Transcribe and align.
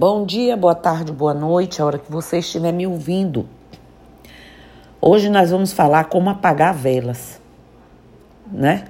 Bom 0.00 0.24
dia, 0.24 0.56
boa 0.56 0.74
tarde, 0.74 1.12
boa 1.12 1.34
noite, 1.34 1.82
a 1.82 1.84
hora 1.84 1.98
que 1.98 2.10
você 2.10 2.38
estiver 2.38 2.72
me 2.72 2.86
ouvindo. 2.86 3.46
Hoje 4.98 5.28
nós 5.28 5.50
vamos 5.50 5.74
falar 5.74 6.04
como 6.04 6.30
apagar 6.30 6.72
velas, 6.72 7.38
né? 8.50 8.86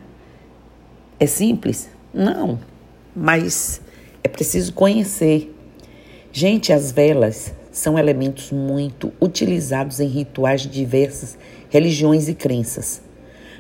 É 1.18 1.26
simples? 1.26 1.90
Não, 2.14 2.60
mas 3.12 3.80
é 4.22 4.28
preciso 4.28 4.72
conhecer. 4.72 5.52
Gente, 6.30 6.72
as 6.72 6.92
velas 6.92 7.52
são 7.72 7.98
elementos 7.98 8.52
muito 8.52 9.12
utilizados 9.20 9.98
em 9.98 10.06
rituais 10.06 10.60
de 10.60 10.68
diversas 10.68 11.36
religiões 11.70 12.28
e 12.28 12.34
crenças. 12.36 13.02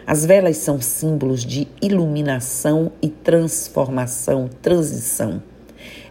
As 0.06 0.24
velas 0.24 0.56
são 0.58 0.80
símbolos 0.80 1.44
de 1.44 1.66
iluminação 1.82 2.92
e 3.02 3.08
transformação, 3.08 4.48
transição. 4.62 5.42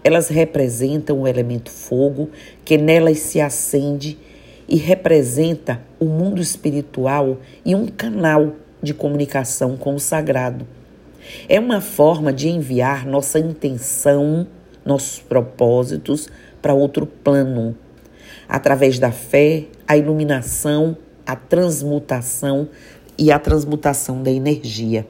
Elas 0.04 0.30
representam 0.30 1.22
o 1.22 1.28
elemento 1.28 1.70
fogo 1.70 2.30
que 2.64 2.78
nelas 2.78 3.20
se 3.20 3.42
acende 3.42 4.18
e 4.68 4.76
representa 4.76 5.82
o 6.00 6.06
mundo 6.06 6.42
espiritual 6.42 7.38
e 7.66 7.76
um 7.76 7.88
canal 7.88 8.56
de 8.82 8.94
comunicação 8.94 9.76
com 9.76 9.96
o 9.96 10.00
sagrado. 10.00 10.66
É 11.48 11.60
uma 11.60 11.82
forma 11.82 12.32
de 12.32 12.48
enviar 12.50 13.06
nossa 13.06 13.40
intenção, 13.40 14.48
nossos 14.86 15.20
propósitos 15.20 16.30
para 16.62 16.74
outro 16.74 17.06
plano, 17.06 17.76
através 18.48 19.00
da 19.00 19.12
fé, 19.12 19.66
a 19.88 19.98
iluminação, 19.98 20.98
a 21.26 21.36
transmutação 21.36 22.70
e 23.18 23.32
a 23.32 23.40
transmutação 23.40 24.24
da 24.24 24.32
energia. 24.32 25.06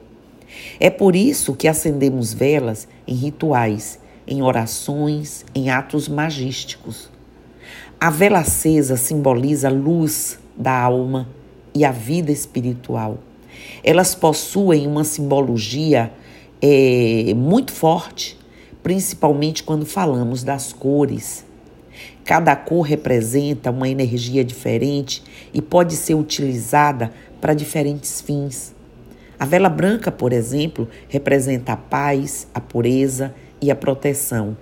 É 0.78 0.90
por 0.90 1.14
isso 1.14 1.54
que 1.54 1.68
acendemos 1.68 2.34
velas 2.34 2.88
em 3.06 3.14
rituais 3.14 3.98
em 4.30 4.40
orações, 4.40 5.44
em 5.52 5.68
atos 5.70 6.08
magísticos. 6.08 7.10
A 7.98 8.08
vela 8.08 8.38
acesa 8.38 8.96
simboliza 8.96 9.68
a 9.68 9.72
luz 9.72 10.38
da 10.56 10.72
alma 10.80 11.28
e 11.74 11.84
a 11.84 11.90
vida 11.90 12.30
espiritual. 12.30 13.18
Elas 13.82 14.14
possuem 14.14 14.86
uma 14.86 15.02
simbologia 15.02 16.12
é, 16.62 17.34
muito 17.34 17.72
forte, 17.72 18.38
principalmente 18.82 19.64
quando 19.64 19.84
falamos 19.84 20.44
das 20.44 20.72
cores. 20.72 21.44
Cada 22.24 22.54
cor 22.54 22.82
representa 22.82 23.70
uma 23.70 23.88
energia 23.88 24.44
diferente 24.44 25.22
e 25.52 25.60
pode 25.60 25.96
ser 25.96 26.14
utilizada 26.14 27.12
para 27.40 27.52
diferentes 27.52 28.20
fins. 28.20 28.74
A 29.38 29.44
vela 29.44 29.68
branca, 29.68 30.12
por 30.12 30.32
exemplo, 30.32 30.88
representa 31.08 31.72
a 31.72 31.76
paz, 31.76 32.46
a 32.54 32.60
pureza 32.60 33.34
e 33.60 33.70
a 33.70 33.76
proteção. 33.76 34.56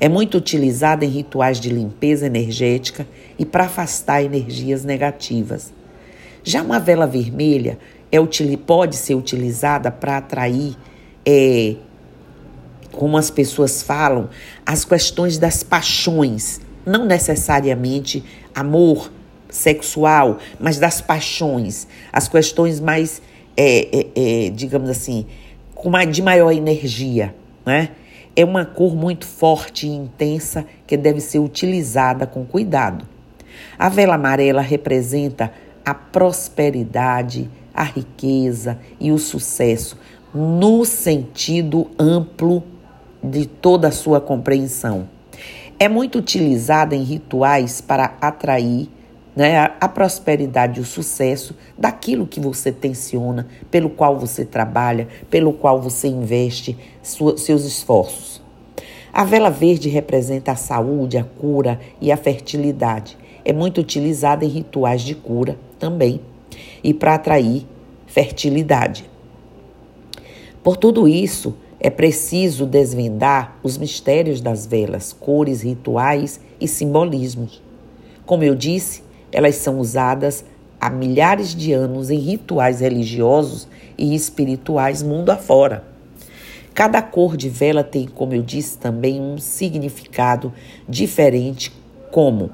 É 0.00 0.08
muito 0.08 0.36
utilizada 0.38 1.04
em 1.04 1.08
rituais 1.08 1.60
de 1.60 1.70
limpeza 1.70 2.26
energética 2.26 3.06
e 3.38 3.44
para 3.44 3.64
afastar 3.64 4.22
energias 4.22 4.84
negativas. 4.84 5.72
Já 6.44 6.62
uma 6.62 6.78
vela 6.78 7.06
vermelha 7.06 7.78
é, 8.10 8.18
pode 8.66 8.96
ser 8.96 9.14
utilizada 9.14 9.90
para 9.90 10.18
atrair, 10.18 10.76
é, 11.26 11.76
como 12.92 13.16
as 13.16 13.30
pessoas 13.30 13.82
falam, 13.82 14.28
as 14.64 14.84
questões 14.84 15.38
das 15.38 15.62
paixões, 15.62 16.60
não 16.86 17.04
necessariamente 17.04 18.24
amor 18.54 19.10
sexual, 19.50 20.38
mas 20.58 20.78
das 20.78 21.00
paixões, 21.00 21.86
as 22.12 22.28
questões 22.28 22.80
mais, 22.80 23.20
é, 23.56 23.98
é, 23.98 24.06
é 24.46 24.50
digamos 24.50 24.88
assim, 24.88 25.26
com 25.74 25.88
uma, 25.88 26.04
de 26.04 26.22
maior 26.22 26.50
energia, 26.52 27.34
né? 27.64 27.90
É 28.34 28.44
uma 28.44 28.64
cor 28.64 28.94
muito 28.94 29.26
forte 29.26 29.86
e 29.86 29.90
intensa 29.90 30.64
que 30.86 30.96
deve 30.96 31.20
ser 31.20 31.38
utilizada 31.38 32.26
com 32.26 32.44
cuidado. 32.44 33.06
A 33.78 33.88
vela 33.88 34.14
amarela 34.14 34.62
representa 34.62 35.52
a 35.84 35.94
prosperidade, 35.94 37.50
a 37.74 37.82
riqueza 37.82 38.78
e 39.00 39.10
o 39.10 39.18
sucesso 39.18 39.96
no 40.34 40.84
sentido 40.84 41.90
amplo 41.98 42.62
de 43.22 43.46
toda 43.46 43.88
a 43.88 43.92
sua 43.92 44.20
compreensão. 44.20 45.08
É 45.78 45.88
muito 45.88 46.18
utilizada 46.18 46.94
em 46.94 47.02
rituais 47.02 47.80
para 47.80 48.16
atrair 48.20 48.88
né, 49.38 49.70
a, 49.80 49.88
prosperidade 49.88 50.80
e 50.80 50.82
o 50.82 50.84
sucesso 50.84 51.54
daquilo 51.78 52.26
que 52.26 52.40
você 52.40 52.72
tensiona, 52.72 53.46
pelo 53.70 53.88
qual 53.88 54.18
você 54.18 54.44
trabalha, 54.44 55.06
pelo 55.30 55.52
qual 55.52 55.80
você 55.80 56.08
investe 56.08 56.76
sua, 57.04 57.38
seus 57.38 57.64
esforços. 57.64 58.42
A 59.12 59.22
vela 59.22 59.48
verde 59.48 59.88
representa 59.88 60.50
a 60.50 60.56
saúde, 60.56 61.16
a 61.16 61.22
cura 61.22 61.78
e 62.00 62.10
a 62.10 62.16
fertilidade. 62.16 63.16
É 63.44 63.52
muito 63.52 63.80
utilizada 63.80 64.44
em 64.44 64.48
rituais 64.48 65.02
de 65.02 65.14
cura 65.14 65.56
também 65.78 66.20
e 66.82 66.92
para 66.92 67.14
atrair 67.14 67.64
fertilidade. 68.08 69.08
Por 70.64 70.76
tudo 70.76 71.06
isso, 71.06 71.54
é 71.78 71.90
preciso 71.90 72.66
desvendar 72.66 73.56
os 73.62 73.78
mistérios 73.78 74.40
das 74.40 74.66
velas, 74.66 75.12
cores, 75.12 75.62
rituais 75.62 76.40
e 76.60 76.66
simbolismos. 76.66 77.62
Como 78.26 78.42
eu 78.42 78.56
disse, 78.56 79.06
elas 79.32 79.56
são 79.56 79.78
usadas 79.78 80.44
há 80.80 80.88
milhares 80.88 81.54
de 81.54 81.72
anos 81.72 82.10
em 82.10 82.18
rituais 82.18 82.80
religiosos 82.80 83.68
e 83.96 84.14
espirituais 84.14 85.02
mundo 85.02 85.30
afora. 85.30 85.84
Cada 86.74 87.02
cor 87.02 87.36
de 87.36 87.48
vela 87.48 87.82
tem, 87.82 88.06
como 88.06 88.34
eu 88.34 88.42
disse, 88.42 88.78
também 88.78 89.20
um 89.20 89.38
significado 89.38 90.52
diferente, 90.88 91.72
como, 92.12 92.50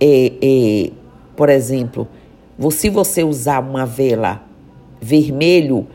é, 0.00 0.32
é, 0.42 0.90
por 1.36 1.48
exemplo, 1.48 2.08
se 2.70 2.90
você 2.90 3.22
usar 3.22 3.60
uma 3.60 3.86
vela 3.86 4.42
vermelho, 5.00 5.86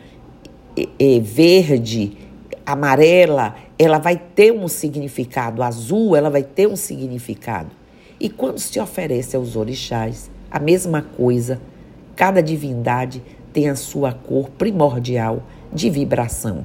é, 0.78 1.20
verde, 1.20 2.18
amarela, 2.66 3.56
ela 3.78 3.98
vai 3.98 4.16
ter 4.16 4.54
um 4.54 4.68
significado. 4.68 5.62
Azul, 5.64 6.16
ela 6.16 6.30
vai 6.30 6.44
ter 6.44 6.68
um 6.68 6.76
significado. 6.76 7.81
E 8.24 8.30
quando 8.30 8.60
se 8.60 8.80
oferece 8.80 9.36
aos 9.36 9.56
orixás, 9.56 10.30
a 10.52 10.60
mesma 10.60 11.02
coisa, 11.02 11.60
cada 12.16 12.40
divindade 12.40 13.20
tem 13.52 13.68
a 13.68 13.76
sua 13.76 14.14
cor 14.14 14.48
primordial 14.52 15.42
de 15.74 15.90
vibração, 15.90 16.64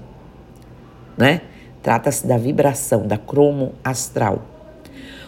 né? 1.17 1.41
Trata-se 1.83 2.27
da 2.27 2.37
vibração, 2.37 3.07
da 3.07 3.17
cromo 3.17 3.73
astral. 3.83 4.43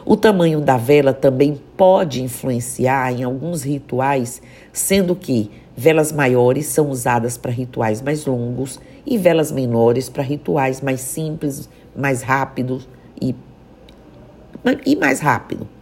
O 0.05 0.19
tamanho 0.19 0.61
da 0.61 0.77
vela 0.77 1.15
também 1.15 1.59
pode 1.79 2.23
influenciar 2.23 3.11
em 3.11 3.23
alguns 3.23 3.63
rituais, 3.63 4.43
sendo 4.71 5.17
que 5.17 5.51
velas 5.75 6.13
maiores 6.13 6.67
são 6.67 6.91
usadas 6.91 7.39
para 7.39 7.51
rituais 7.51 8.03
mais 8.03 8.27
longos 8.27 8.79
e 9.07 9.17
velas 9.17 9.51
menores 9.51 10.11
para 10.11 10.23
rituais 10.23 10.83
mais 10.83 11.01
simples, 11.01 11.71
mais 11.97 12.21
rápidos 12.21 12.87
e, 13.19 13.35
e 14.85 14.95
mais 14.95 15.21
rápido. 15.21 15.78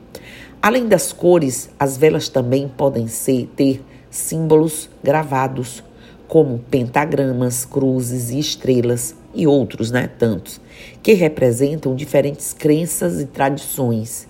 Além 0.60 0.88
das 0.88 1.12
cores, 1.12 1.70
as 1.78 1.96
velas 1.96 2.28
também 2.28 2.68
podem 2.68 3.06
ser, 3.06 3.48
ter 3.54 3.84
símbolos 4.10 4.88
gravados, 5.02 5.82
como 6.26 6.58
pentagramas, 6.58 7.64
cruzes 7.64 8.30
e 8.30 8.38
estrelas, 8.38 9.14
e 9.32 9.46
outros, 9.46 9.90
né, 9.90 10.08
tantos, 10.18 10.60
que 11.02 11.12
representam 11.12 11.94
diferentes 11.94 12.52
crenças 12.52 13.20
e 13.20 13.26
tradições. 13.26 14.26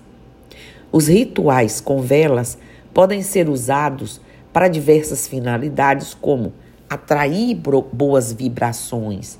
Os 0.91 1.07
rituais 1.07 1.81
com 1.81 2.03
velas 2.03 2.59
podem 2.93 3.23
ser 3.23 3.49
usados 3.49 4.21
para 4.53 4.69
diversas 4.69 5.29
finalidades, 5.29 6.13
como 6.13 6.53
atrair 6.91 7.55
boas 7.93 8.33
vibrações, 8.33 9.39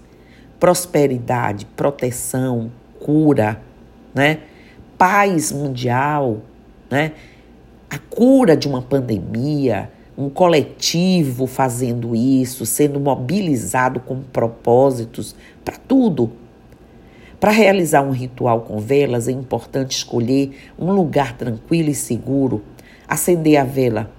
prosperidade, 0.61 1.67
proteção, 1.77 2.71
cura, 3.01 3.61
né? 4.15 4.41
paz 4.99 5.53
mundial, 5.53 6.43
né? 6.91 7.13
A 7.89 7.99
cura 7.99 8.57
de 8.57 8.67
uma 8.67 8.83
pandemia, 8.83 9.91
um 10.17 10.29
coletivo 10.31 11.47
fazendo 11.47 12.17
isso, 12.17 12.65
sendo 12.65 12.99
mobilizado 12.99 14.01
com 14.01 14.21
propósitos 14.21 15.37
para 15.65 15.77
tudo. 15.77 16.33
Para 17.39 17.51
realizar 17.51 18.03
um 18.03 18.11
ritual 18.11 18.63
com 18.63 18.79
velas 18.79 19.29
é 19.29 19.33
importante 19.33 19.93
escolher 19.93 20.57
um 20.79 20.91
lugar 20.91 21.37
tranquilo 21.37 21.91
e 21.91 21.95
seguro, 21.95 22.63
acender 23.07 23.59
a 23.59 23.65
vela 23.65 24.11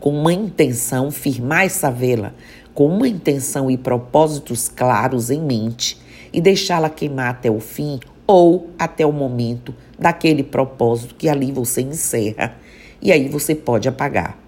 com 0.00 0.10
uma 0.10 0.32
intenção, 0.32 1.10
firmar 1.10 1.64
essa 1.64 1.90
vela 1.90 2.34
com 2.74 2.86
uma 2.86 3.08
intenção 3.08 3.70
e 3.70 3.78
propósitos 3.78 4.68
claros 4.68 5.30
em 5.30 5.40
mente 5.40 5.98
e 6.32 6.40
deixá-la 6.40 6.90
queimar 6.90 7.30
até 7.30 7.50
o 7.50 7.60
fim 7.60 7.98
ou 8.26 8.70
até 8.78 9.06
o 9.06 9.12
momento 9.12 9.74
daquele 9.98 10.42
propósito 10.42 11.14
que 11.14 11.28
ali 11.28 11.52
você 11.52 11.80
encerra 11.82 12.56
e 13.00 13.12
aí 13.12 13.28
você 13.28 13.54
pode 13.54 13.88
apagar. 13.88 14.38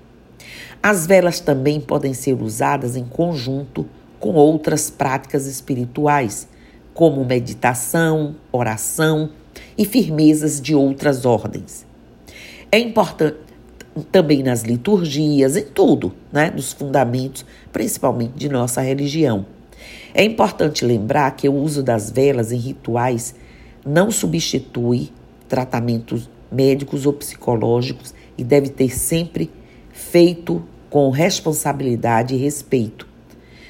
As 0.83 1.07
velas 1.07 1.41
também 1.41 1.81
podem 1.81 2.15
ser 2.15 2.41
usadas 2.41 2.97
em 2.97 3.05
conjunto 3.05 3.87
com 4.19 4.35
outras 4.35 4.91
práticas 4.91 5.47
espirituais, 5.47 6.49
como 6.95 7.25
meditação, 7.25 8.35
oração 8.51 9.31
e 9.77 9.85
firmezas 9.85 10.61
de 10.61 10.75
outras 10.75 11.25
ordens. 11.25 11.87
É 12.71 12.79
importante 12.79 13.39
também 14.13 14.43
nas 14.43 14.63
liturgias, 14.63 15.57
em 15.57 15.65
tudo, 15.65 16.15
né, 16.33 16.51
nos 16.55 16.73
fundamentos, 16.73 17.45
principalmente 17.73 18.35
de 18.35 18.49
nossa 18.49 18.81
religião. 18.81 19.47
É 20.15 20.23
importante 20.23 20.85
lembrar 20.85 21.31
que 21.33 21.49
o 21.49 21.55
uso 21.55 21.83
das 21.83 22.11
velas 22.11 22.53
em 22.53 22.57
rituais 22.57 23.35
não 23.89 24.11
substitui 24.11 25.11
tratamentos 25.49 26.29
médicos 26.53 27.07
ou 27.07 27.13
psicológicos 27.15 28.15
e 28.37 28.45
deve 28.45 28.69
ter 28.69 28.91
sempre 28.91 29.51
feito 29.91 30.63
com 30.91 31.09
responsabilidade 31.09 32.35
e 32.35 32.39
respeito. 32.39 33.09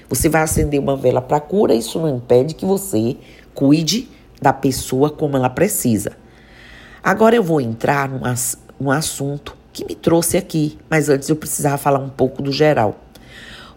Você 0.08 0.28
vai 0.28 0.42
acender 0.42 0.80
uma 0.80 0.96
vela 0.96 1.20
para 1.20 1.38
cura, 1.38 1.72
isso 1.72 2.00
não 2.00 2.16
impede 2.16 2.54
que 2.54 2.66
você 2.66 3.16
cuide 3.54 4.08
da 4.42 4.52
pessoa 4.52 5.08
como 5.08 5.36
ela 5.36 5.50
precisa. 5.50 6.16
Agora 7.02 7.36
eu 7.36 7.42
vou 7.42 7.60
entrar 7.60 8.08
num, 8.08 8.20
num 8.80 8.90
assunto 8.90 9.56
que 9.72 9.84
me 9.84 9.94
trouxe 9.94 10.36
aqui, 10.36 10.78
mas 10.90 11.08
antes 11.08 11.28
eu 11.28 11.36
precisava 11.36 11.78
falar 11.78 12.00
um 12.00 12.08
pouco 12.08 12.42
do 12.42 12.50
geral. 12.50 12.98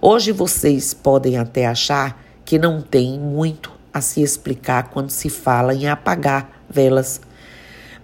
Hoje 0.02 0.32
vocês 0.32 0.94
podem 0.94 1.38
até 1.38 1.68
achar 1.68 2.20
que 2.44 2.58
não 2.58 2.82
tem 2.82 3.20
muito 3.20 3.81
a 3.94 4.02
se 4.02 4.22
explicar 4.22 4.90
quando 4.90 5.10
se 5.10 5.30
fala 5.30 5.74
em 5.74 5.88
apagar 5.88 6.64
velas, 6.70 7.22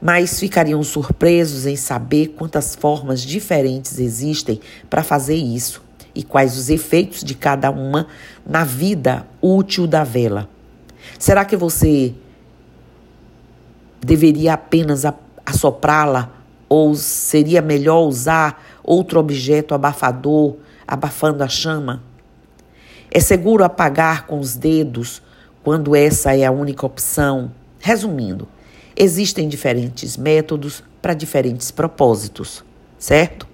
mas 0.01 0.39
ficariam 0.39 0.83
surpresos 0.83 1.65
em 1.65 1.75
saber 1.75 2.27
quantas 2.37 2.75
formas 2.75 3.21
diferentes 3.21 3.99
existem 3.99 4.59
para 4.89 5.03
fazer 5.03 5.35
isso 5.35 5.81
e 6.13 6.23
quais 6.23 6.57
os 6.57 6.69
efeitos 6.69 7.23
de 7.23 7.35
cada 7.35 7.69
uma 7.71 8.07
na 8.45 8.63
vida 8.63 9.25
útil 9.41 9.87
da 9.87 10.03
vela. 10.03 10.49
Será 11.17 11.45
que 11.45 11.55
você 11.55 12.13
deveria 14.01 14.53
apenas 14.53 15.03
assoprá-la 15.45 16.31
ou 16.69 16.95
seria 16.95 17.61
melhor 17.61 18.01
usar 18.01 18.61
outro 18.83 19.19
objeto 19.19 19.73
abafador, 19.73 20.57
abafando 20.87 21.43
a 21.43 21.47
chama? 21.47 22.03
É 23.09 23.19
seguro 23.19 23.63
apagar 23.63 24.27
com 24.27 24.39
os 24.39 24.55
dedos 24.55 25.21
quando 25.67 25.97
essa 25.97 26.33
é 26.33 26.45
a 26.45 26.49
única 26.49 26.85
opção? 26.85 27.51
Resumindo, 27.77 28.47
existem 28.95 29.49
diferentes 29.49 30.15
métodos 30.15 30.81
para 31.01 31.13
diferentes 31.13 31.71
propósitos, 31.71 32.63
certo? 32.97 33.45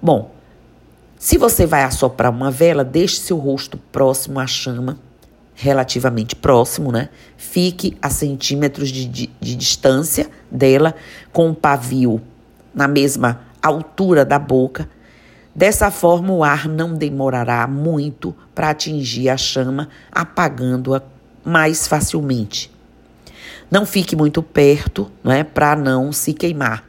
Bom, 0.00 0.30
se 1.18 1.36
você 1.36 1.66
vai 1.66 1.82
assoprar 1.82 2.30
uma 2.30 2.52
vela, 2.52 2.84
deixe 2.84 3.16
seu 3.16 3.36
rosto 3.36 3.76
próximo 3.90 4.38
à 4.38 4.46
chama, 4.46 4.96
relativamente 5.56 6.36
próximo, 6.36 6.92
né? 6.92 7.08
Fique 7.36 7.98
a 8.00 8.10
centímetros 8.10 8.88
de, 8.88 9.04
de, 9.06 9.30
de 9.40 9.56
distância 9.56 10.30
dela, 10.48 10.94
com 11.32 11.50
o 11.50 11.54
pavio 11.54 12.22
na 12.72 12.86
mesma 12.86 13.40
altura 13.60 14.24
da 14.24 14.38
boca 14.38 14.88
Dessa 15.58 15.90
forma, 15.90 16.32
o 16.32 16.44
ar 16.44 16.68
não 16.68 16.94
demorará 16.94 17.66
muito 17.66 18.32
para 18.54 18.70
atingir 18.70 19.28
a 19.28 19.36
chama, 19.36 19.88
apagando-a 20.12 21.02
mais 21.44 21.88
facilmente. 21.88 22.70
Não 23.68 23.84
fique 23.84 24.14
muito 24.14 24.40
perto, 24.40 25.10
não 25.20 25.32
é, 25.32 25.42
para 25.42 25.74
não 25.74 26.12
se 26.12 26.32
queimar. 26.32 26.84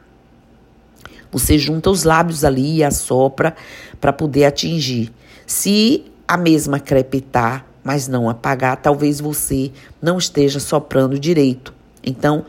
Você 1.32 1.58
junta 1.58 1.90
os 1.90 2.04
lábios 2.04 2.44
ali 2.44 2.76
e 2.76 2.84
assopra 2.84 3.56
para 4.00 4.12
poder 4.12 4.44
atingir. 4.44 5.12
Se 5.44 6.04
a 6.28 6.36
mesma 6.36 6.78
crepitar, 6.78 7.66
mas 7.82 8.06
não 8.06 8.30
apagar, 8.30 8.76
talvez 8.76 9.18
você 9.18 9.72
não 10.00 10.16
esteja 10.16 10.60
soprando 10.60 11.18
direito. 11.18 11.74
Então, 12.04 12.46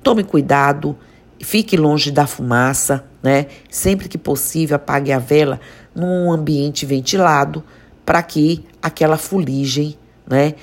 tome 0.00 0.22
cuidado, 0.22 0.96
fique 1.40 1.76
longe 1.76 2.12
da 2.12 2.24
fumaça, 2.24 3.04
né? 3.26 3.46
Sempre 3.68 4.08
que 4.08 4.16
possível, 4.16 4.76
apague 4.76 5.10
a 5.10 5.18
vela 5.18 5.60
num 5.92 6.30
ambiente 6.30 6.86
ventilado 6.86 7.60
para 8.04 8.22
que 8.22 8.64
aquela 8.80 9.18
fuligem, 9.18 9.98
né, 10.24 10.54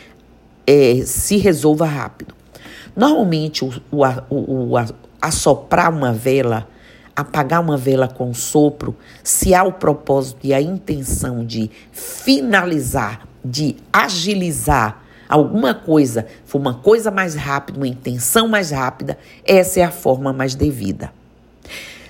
é, 0.66 1.04
se 1.06 1.36
resolva 1.36 1.86
rápido. 1.86 2.34
Normalmente, 2.96 3.66
o, 3.66 3.74
o, 3.92 4.06
o, 4.30 4.72
o 4.72 4.78
assoprar 5.22 5.94
uma 5.94 6.14
vela, 6.14 6.66
apagar 7.14 7.60
uma 7.60 7.76
vela 7.76 8.08
com 8.08 8.34
sopro, 8.34 8.96
se 9.22 9.54
há 9.54 9.62
o 9.66 9.74
propósito 9.74 10.40
e 10.46 10.54
a 10.54 10.62
intenção 10.62 11.46
de 11.46 11.70
finalizar, 11.92 13.28
de 13.44 13.76
agilizar 13.92 15.04
alguma 15.28 15.74
coisa, 15.74 16.28
for 16.46 16.60
uma 16.60 16.76
coisa 16.76 17.12
mais 17.12 17.36
rápida, 17.36 17.78
uma 17.78 17.90
intenção 17.90 18.48
mais 18.48 18.72
rápida, 18.72 19.18
essa 19.44 19.82
é 19.82 19.84
a 19.84 19.92
forma 19.92 20.32
mais 20.32 20.56
devida. 20.56 21.12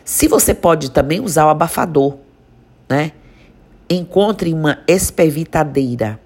Se 0.05 0.27
você 0.27 0.53
pode 0.53 0.91
também 0.91 1.21
usar 1.21 1.45
o 1.45 1.49
abafador, 1.49 2.17
né? 2.89 3.13
Encontre 3.89 4.53
uma 4.53 4.79
espevitadeira. 4.87 6.19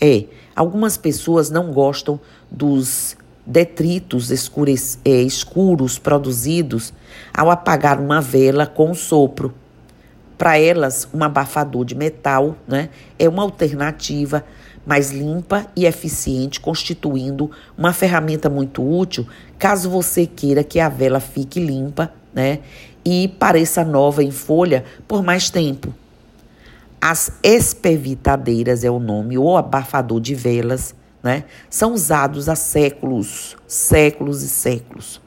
É, 0.00 0.24
algumas 0.54 0.96
pessoas 0.96 1.48
não 1.48 1.72
gostam 1.72 2.20
dos 2.50 3.16
detritos 3.46 4.30
escures, 4.30 4.98
é, 5.04 5.22
escuros 5.22 5.98
produzidos 5.98 6.92
ao 7.32 7.50
apagar 7.50 7.98
uma 7.98 8.20
vela 8.20 8.66
com 8.66 8.92
sopro. 8.92 9.54
Para 10.36 10.58
elas, 10.58 11.08
um 11.14 11.24
abafador 11.24 11.84
de 11.84 11.94
metal 11.94 12.56
né, 12.68 12.90
é 13.18 13.26
uma 13.26 13.42
alternativa 13.42 14.44
mais 14.84 15.10
limpa 15.10 15.66
e 15.74 15.86
eficiente, 15.86 16.60
constituindo 16.60 17.50
uma 17.76 17.92
ferramenta 17.94 18.50
muito 18.50 18.86
útil 18.86 19.26
caso 19.58 19.88
você 19.88 20.26
queira 20.26 20.62
que 20.62 20.78
a 20.78 20.90
vela 20.90 21.20
fique 21.20 21.58
limpa 21.58 22.12
né? 22.36 22.58
E 23.02 23.28
pareça 23.38 23.82
nova 23.82 24.22
em 24.22 24.30
folha 24.30 24.84
por 25.08 25.22
mais 25.22 25.48
tempo. 25.48 25.92
As 27.00 27.32
espevitadeiras 27.42 28.84
é 28.84 28.90
o 28.90 28.98
nome, 28.98 29.38
ou 29.38 29.56
abafador 29.56 30.20
de 30.20 30.34
velas, 30.34 30.94
né? 31.22 31.44
São 31.70 31.94
usados 31.94 32.48
há 32.48 32.54
séculos, 32.54 33.56
séculos 33.66 34.42
e 34.42 34.48
séculos. 34.48 35.20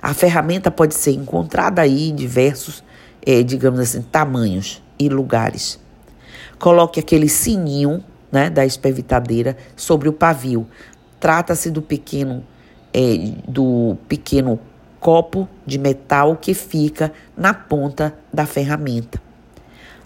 A 0.00 0.12
ferramenta 0.12 0.70
pode 0.70 0.94
ser 0.94 1.12
encontrada 1.12 1.80
aí 1.80 2.10
em 2.10 2.14
diversos, 2.14 2.84
é, 3.24 3.42
digamos 3.42 3.80
assim, 3.80 4.02
tamanhos 4.02 4.82
e 4.98 5.08
lugares. 5.08 5.78
Coloque 6.58 7.00
aquele 7.00 7.28
sininho 7.28 8.04
né, 8.30 8.50
da 8.50 8.66
espevitadeira 8.66 9.56
sobre 9.76 10.08
o 10.08 10.12
pavio. 10.12 10.66
Trata-se 11.20 11.70
do 11.70 11.80
pequeno, 11.80 12.44
é, 12.92 13.32
do 13.46 13.96
pequeno 14.08 14.58
copo 15.02 15.48
de 15.66 15.78
metal 15.78 16.36
que 16.36 16.54
fica 16.54 17.12
na 17.36 17.52
ponta 17.52 18.16
da 18.32 18.46
ferramenta. 18.46 19.20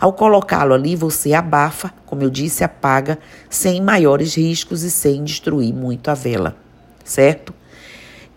Ao 0.01 0.11
colocá-lo 0.11 0.73
ali, 0.73 0.97
você 0.97 1.35
abafa, 1.35 1.93
como 2.07 2.23
eu 2.23 2.31
disse, 2.31 2.65
apaga 2.65 3.19
sem 3.51 3.83
maiores 3.83 4.35
riscos 4.35 4.83
e 4.83 4.91
sem 4.91 5.23
destruir 5.23 5.75
muito 5.75 6.09
a 6.09 6.15
vela, 6.15 6.57
certo? 7.05 7.53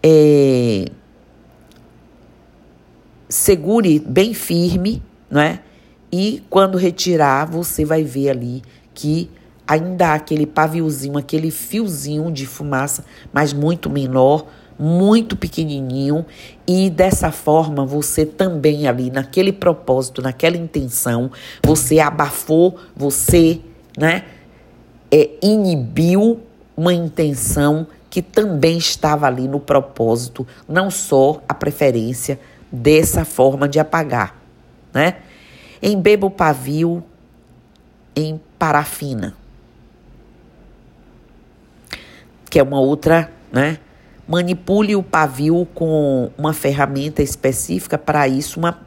É... 0.04 0.86
Segure 3.30 3.98
bem 4.00 4.34
firme, 4.34 5.01
não 5.32 5.39
é? 5.39 5.62
E 6.12 6.44
quando 6.50 6.78
retirar, 6.78 7.46
você 7.46 7.86
vai 7.86 8.04
ver 8.04 8.32
ali 8.32 8.63
que 8.94 9.32
ainda 9.66 10.10
há 10.10 10.13
aquele 10.16 10.46
paviozinho, 10.46 11.18
aquele 11.18 11.51
fiozinho 11.51 12.30
de 12.32 12.46
fumaça, 12.46 13.06
mas 13.32 13.54
muito 13.54 13.89
menor, 13.89 14.48
muito 14.79 15.36
pequenininho 15.36 16.25
e 16.65 16.89
dessa 16.89 17.31
forma 17.31 17.86
você 17.86 18.25
também 18.25 18.88
ali 18.88 19.12
naquele 19.12 19.51
propósito, 19.51 20.21
naquela 20.21 20.55
intenção, 20.55 21.29
você 21.62 22.00
abafou, 22.00 22.77
você, 22.95 23.59
né, 23.98 24.24
é, 25.12 25.31
inibiu 25.43 26.39
uma 26.77 26.93
intenção 26.93 27.86
que 28.09 28.21
também 28.21 28.77
estava 28.77 29.27
ali 29.27 29.48
no 29.48 29.59
propósito, 29.59 30.48
não 30.67 30.89
só 30.89 31.41
a 31.48 31.53
preferência 31.53 32.39
dessa 32.71 33.25
forma 33.25 33.67
de 33.67 33.79
apagar, 33.79 34.36
né? 34.93 35.17
Embeba 35.81 36.25
o 36.25 36.31
pavio 36.31 37.03
em 38.15 38.39
parafina, 38.57 39.36
que 42.50 42.57
é 42.59 42.63
uma 42.63 42.79
outra, 42.79 43.31
né? 43.51 43.79
Manipule 44.29 44.95
o 44.95 45.01
pavio 45.01 45.67
com 45.74 46.29
uma 46.38 46.53
ferramenta 46.53 47.24
específica 47.24 47.98
para 47.98 48.27
isso. 48.27 48.59
Uma, 48.59 48.79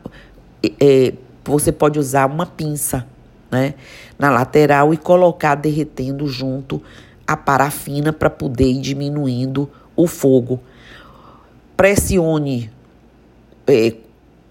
é, 0.81 1.15
você 1.45 1.73
pode 1.73 1.99
usar 1.99 2.31
uma 2.31 2.47
pinça 2.47 3.05
né, 3.51 3.75
na 4.17 4.31
lateral 4.31 4.95
e 4.95 4.97
colocar 4.97 5.57
derretendo 5.57 6.29
junto 6.29 6.81
a 7.27 7.37
parafina 7.37 8.13
para 8.13 8.31
poder 8.31 8.71
ir 8.71 8.81
diminuindo 8.81 9.69
o 9.97 10.07
fogo. 10.07 10.61
Pressione 11.77 12.71
é, 13.67 13.95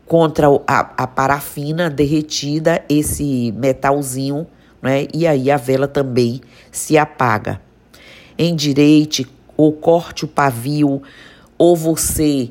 contra 0.06 0.48
a, 0.68 0.80
a, 1.04 1.08
parafina 1.08 1.90
derretida 1.90 2.84
esse 2.90 3.54
metalzinho, 3.56 4.46
né, 4.82 5.08
e 5.14 5.26
aí 5.26 5.50
a 5.50 5.56
vela 5.56 5.88
também 5.88 6.42
se 6.70 6.98
apaga. 6.98 7.62
Endireite 8.38 9.26
ou 9.62 9.72
corte 9.72 10.26
o 10.26 10.28
pavio, 10.28 11.04
ou 11.56 11.76
você, 11.76 12.50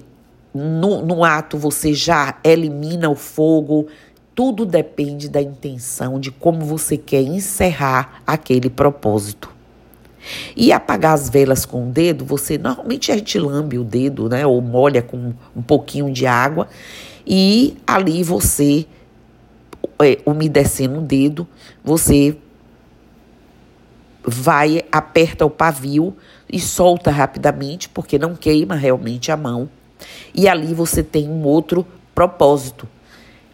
no, 0.54 1.04
no 1.04 1.24
ato, 1.24 1.58
você 1.58 1.92
já 1.92 2.38
elimina 2.44 3.10
o 3.10 3.16
fogo. 3.16 3.88
Tudo 4.32 4.64
depende 4.64 5.28
da 5.28 5.42
intenção, 5.42 6.20
de 6.20 6.30
como 6.30 6.64
você 6.64 6.96
quer 6.96 7.22
encerrar 7.22 8.22
aquele 8.24 8.70
propósito. 8.70 9.50
E 10.54 10.70
apagar 10.70 11.14
as 11.14 11.28
velas 11.28 11.66
com 11.66 11.88
o 11.88 11.90
dedo, 11.90 12.24
você 12.24 12.56
normalmente 12.56 13.10
a 13.10 13.16
gente 13.16 13.38
lambe 13.38 13.76
o 13.76 13.82
dedo, 13.82 14.28
né? 14.28 14.46
Ou 14.46 14.60
molha 14.60 15.02
com 15.02 15.32
um 15.56 15.62
pouquinho 15.62 16.12
de 16.12 16.26
água. 16.26 16.68
E 17.26 17.76
ali 17.86 18.22
você, 18.22 18.86
é, 20.00 20.18
umedecendo 20.24 20.98
o 20.98 21.02
dedo, 21.02 21.48
você 21.82 22.36
vai, 24.30 24.82
aperta 24.90 25.44
o 25.44 25.50
pavio 25.50 26.16
e 26.48 26.58
solta 26.58 27.10
rapidamente, 27.10 27.88
porque 27.88 28.18
não 28.18 28.34
queima 28.34 28.74
realmente 28.74 29.30
a 29.30 29.36
mão. 29.36 29.68
E 30.34 30.48
ali 30.48 30.72
você 30.72 31.02
tem 31.02 31.28
um 31.28 31.42
outro 31.44 31.86
propósito. 32.14 32.88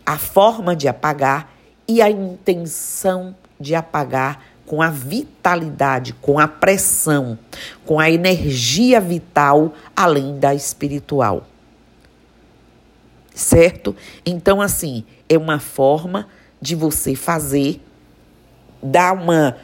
A 0.04 0.18
forma 0.18 0.76
de 0.76 0.86
apagar 0.86 1.52
e 1.88 2.00
a 2.00 2.10
intenção 2.10 3.34
de 3.58 3.74
apagar 3.74 4.40
com 4.66 4.82
a 4.82 4.90
vitalidade, 4.90 6.12
com 6.14 6.38
a 6.38 6.48
pressão, 6.48 7.38
com 7.84 8.00
a 8.00 8.10
energia 8.10 9.00
vital 9.00 9.72
além 9.94 10.38
da 10.38 10.54
espiritual. 10.54 11.46
Certo? 13.34 13.94
Então, 14.24 14.60
assim, 14.60 15.04
é 15.28 15.38
uma 15.38 15.60
forma 15.60 16.26
de 16.60 16.74
você 16.74 17.14
fazer, 17.14 17.80
dar 18.82 19.12
uma. 19.12 19.56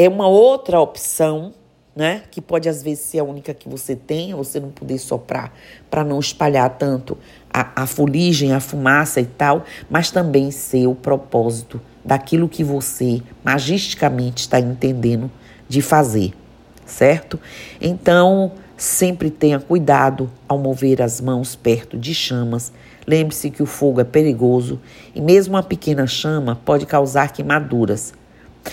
É 0.00 0.08
uma 0.08 0.28
outra 0.28 0.78
opção, 0.78 1.52
né? 1.96 2.22
Que 2.30 2.40
pode 2.40 2.68
às 2.68 2.84
vezes 2.84 3.00
ser 3.00 3.18
a 3.18 3.24
única 3.24 3.52
que 3.52 3.68
você 3.68 3.96
tem, 3.96 4.32
você 4.32 4.60
não 4.60 4.70
poder 4.70 4.96
soprar 4.96 5.52
para 5.90 6.04
não 6.04 6.20
espalhar 6.20 6.70
tanto 6.78 7.18
a, 7.52 7.82
a 7.82 7.84
fuligem, 7.84 8.52
a 8.52 8.60
fumaça 8.60 9.20
e 9.20 9.26
tal, 9.26 9.64
mas 9.90 10.12
também 10.12 10.52
ser 10.52 10.86
o 10.86 10.94
propósito 10.94 11.80
daquilo 12.04 12.48
que 12.48 12.62
você 12.62 13.20
magisticamente 13.42 14.42
está 14.42 14.60
entendendo 14.60 15.28
de 15.68 15.82
fazer, 15.82 16.32
certo? 16.86 17.40
Então, 17.80 18.52
sempre 18.76 19.30
tenha 19.30 19.58
cuidado 19.58 20.30
ao 20.46 20.58
mover 20.58 21.02
as 21.02 21.20
mãos 21.20 21.56
perto 21.56 21.98
de 21.98 22.14
chamas. 22.14 22.72
Lembre-se 23.04 23.50
que 23.50 23.64
o 23.64 23.66
fogo 23.66 24.00
é 24.00 24.04
perigoso 24.04 24.80
e 25.12 25.20
mesmo 25.20 25.54
uma 25.54 25.62
pequena 25.64 26.06
chama 26.06 26.54
pode 26.64 26.86
causar 26.86 27.32
queimaduras. 27.32 28.14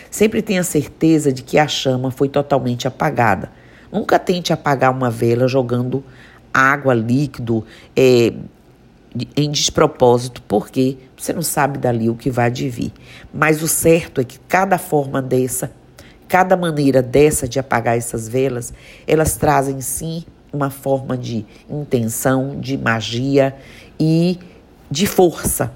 Sempre 0.09 0.41
tenha 0.41 0.63
certeza 0.63 1.31
de 1.31 1.43
que 1.43 1.57
a 1.57 1.67
chama 1.67 2.11
foi 2.11 2.29
totalmente 2.29 2.87
apagada. 2.87 3.51
Nunca 3.91 4.19
tente 4.19 4.51
apagar 4.51 4.91
uma 4.91 5.09
vela 5.09 5.47
jogando 5.47 6.03
água, 6.53 6.93
líquido, 6.93 7.65
é, 7.95 8.33
em 9.35 9.51
despropósito, 9.51 10.41
porque 10.43 10.97
você 11.17 11.31
não 11.31 11.41
sabe 11.41 11.77
dali 11.77 12.09
o 12.09 12.15
que 12.15 12.29
vai 12.29 12.51
vir. 12.51 12.91
Mas 13.33 13.61
o 13.61 13.67
certo 13.67 14.21
é 14.21 14.23
que 14.23 14.39
cada 14.47 14.77
forma 14.77 15.21
dessa, 15.21 15.71
cada 16.27 16.57
maneira 16.57 17.01
dessa 17.01 17.47
de 17.47 17.59
apagar 17.59 17.97
essas 17.97 18.27
velas, 18.27 18.73
elas 19.07 19.37
trazem 19.37 19.79
sim 19.81 20.25
uma 20.51 20.69
forma 20.69 21.17
de 21.17 21.45
intenção, 21.69 22.59
de 22.59 22.77
magia 22.77 23.55
e 23.99 24.39
de 24.89 25.05
força 25.05 25.71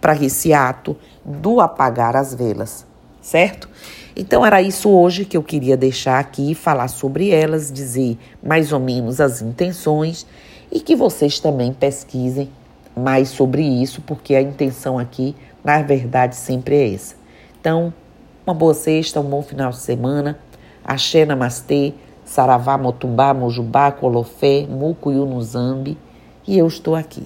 para 0.00 0.16
esse 0.16 0.52
ato 0.52 0.96
do 1.24 1.60
apagar 1.60 2.16
as 2.16 2.34
velas, 2.34 2.86
certo? 3.22 3.68
Então 4.14 4.44
era 4.44 4.60
isso 4.60 4.90
hoje 4.90 5.24
que 5.24 5.36
eu 5.36 5.42
queria 5.42 5.76
deixar 5.76 6.18
aqui, 6.18 6.54
falar 6.54 6.88
sobre 6.88 7.30
elas, 7.30 7.72
dizer 7.72 8.18
mais 8.42 8.72
ou 8.72 8.80
menos 8.80 9.20
as 9.20 9.40
intenções 9.40 10.26
e 10.70 10.80
que 10.80 10.94
vocês 10.94 11.38
também 11.38 11.72
pesquisem 11.72 12.50
mais 12.94 13.30
sobre 13.30 13.62
isso, 13.62 14.02
porque 14.02 14.34
a 14.34 14.42
intenção 14.42 14.98
aqui, 14.98 15.34
na 15.64 15.80
verdade, 15.80 16.36
sempre 16.36 16.74
é 16.76 16.94
essa. 16.94 17.14
Então, 17.58 17.92
uma 18.44 18.54
boa 18.54 18.74
sexta, 18.74 19.20
um 19.20 19.24
bom 19.24 19.40
final 19.40 19.70
de 19.70 19.78
semana. 19.78 20.38
Axé 20.84 21.24
Namastê, 21.24 21.94
Saravá, 22.24 22.76
Motumbá, 22.76 23.32
Mojubá, 23.32 23.92
Colofé, 23.92 24.66
Muco 24.68 25.12
e. 25.12 25.96
E 26.46 26.58
eu 26.58 26.66
estou 26.66 26.96
aqui. 26.96 27.24